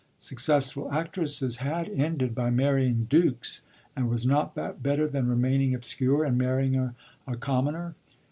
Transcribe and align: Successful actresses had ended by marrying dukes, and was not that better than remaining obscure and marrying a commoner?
Successful 0.17 0.91
actresses 0.91 1.57
had 1.57 1.87
ended 1.89 2.33
by 2.33 2.49
marrying 2.49 3.03
dukes, 3.07 3.61
and 3.95 4.09
was 4.09 4.25
not 4.25 4.55
that 4.55 4.81
better 4.81 5.07
than 5.07 5.27
remaining 5.29 5.75
obscure 5.75 6.25
and 6.25 6.39
marrying 6.39 6.75
a 6.75 7.35
commoner? 7.35 7.93